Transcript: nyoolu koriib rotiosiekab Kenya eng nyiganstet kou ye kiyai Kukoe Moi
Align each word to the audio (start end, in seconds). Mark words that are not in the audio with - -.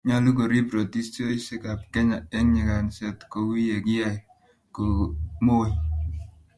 nyoolu 0.07 0.31
koriib 0.37 0.67
rotiosiekab 0.75 1.79
Kenya 1.93 2.17
eng 2.37 2.47
nyiganstet 2.53 3.19
kou 3.31 3.49
ye 3.67 3.75
kiyai 3.85 4.17
Kukoe 4.73 5.07
Moi 5.45 5.71